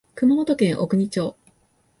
[0.15, 1.35] 熊本県小国町